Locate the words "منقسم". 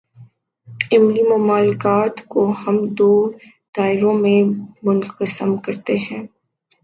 4.83-5.57